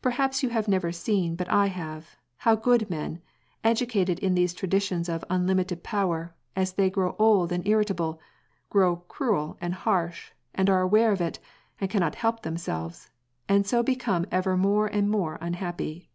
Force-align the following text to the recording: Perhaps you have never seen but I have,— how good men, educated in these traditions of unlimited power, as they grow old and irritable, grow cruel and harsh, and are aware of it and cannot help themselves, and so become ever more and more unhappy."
Perhaps 0.00 0.44
you 0.44 0.50
have 0.50 0.68
never 0.68 0.92
seen 0.92 1.34
but 1.34 1.48
I 1.48 1.66
have,— 1.66 2.14
how 2.46 2.54
good 2.54 2.88
men, 2.88 3.20
educated 3.64 4.20
in 4.20 4.36
these 4.36 4.54
traditions 4.54 5.08
of 5.08 5.24
unlimited 5.28 5.82
power, 5.82 6.32
as 6.54 6.74
they 6.74 6.88
grow 6.88 7.16
old 7.18 7.50
and 7.50 7.66
irritable, 7.66 8.20
grow 8.70 8.94
cruel 9.08 9.58
and 9.60 9.74
harsh, 9.74 10.30
and 10.54 10.70
are 10.70 10.80
aware 10.80 11.10
of 11.10 11.20
it 11.20 11.40
and 11.80 11.90
cannot 11.90 12.14
help 12.14 12.42
themselves, 12.42 13.10
and 13.48 13.66
so 13.66 13.82
become 13.82 14.26
ever 14.30 14.56
more 14.56 14.86
and 14.86 15.10
more 15.10 15.38
unhappy." 15.40 16.08